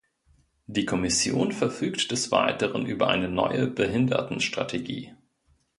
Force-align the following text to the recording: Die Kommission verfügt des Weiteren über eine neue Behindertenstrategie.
Die 0.65 0.85
Kommission 0.87 1.51
verfügt 1.51 2.09
des 2.09 2.31
Weiteren 2.31 2.87
über 2.87 3.09
eine 3.09 3.29
neue 3.29 3.67
Behindertenstrategie. 3.67 5.13